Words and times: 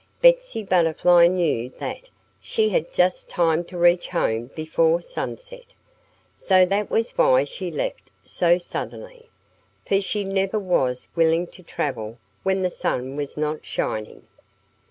Betsy 0.19 0.63
Butterfly 0.63 1.27
knew 1.27 1.69
that 1.77 2.09
she 2.41 2.69
had 2.69 2.91
just 2.91 3.29
time 3.29 3.63
to 3.65 3.77
reach 3.77 4.07
home 4.07 4.49
before 4.55 4.99
sunset. 4.99 5.65
So 6.35 6.65
that 6.65 6.89
was 6.89 7.11
why 7.11 7.43
she 7.43 7.69
left 7.71 8.09
so 8.25 8.57
suddenly. 8.57 9.29
For 9.85 10.01
she 10.01 10.23
never 10.23 10.57
was 10.57 11.07
willing 11.15 11.45
to 11.53 11.61
travel 11.61 12.17
when 12.41 12.63
the 12.63 12.71
sun 12.71 13.15
was 13.15 13.37
not 13.37 13.63
shining. 13.63 14.25